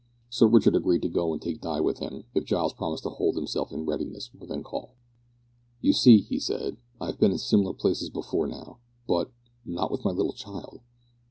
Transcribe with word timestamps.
Sir 0.31 0.47
Richard 0.47 0.75
agreed 0.75 1.03
to 1.03 1.09
go 1.09 1.31
and 1.31 1.39
take 1.39 1.61
Di 1.61 1.79
with 1.79 1.99
him, 1.99 2.23
if 2.33 2.43
Giles 2.43 2.73
promised 2.73 3.03
to 3.03 3.11
hold 3.11 3.35
himself 3.35 3.71
in 3.71 3.85
readiness 3.85 4.31
within 4.33 4.63
call. 4.63 4.95
"You 5.79 5.93
see," 5.93 6.21
he 6.21 6.39
said, 6.39 6.77
"I 6.99 7.05
have 7.05 7.19
been 7.19 7.31
in 7.31 7.37
similar 7.37 7.75
places 7.75 8.09
before 8.09 8.47
now, 8.47 8.79
but 9.07 9.29
not 9.63 9.91
with 9.91 10.03
my 10.03 10.09
little 10.09 10.33
child!" 10.33 10.81